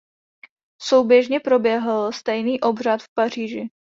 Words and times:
Souběžně 0.81 1.39
proběhl 1.39 2.11
stejný 2.11 2.61
obřad 2.61 3.01
v 3.01 3.09
Paříži. 3.13 3.69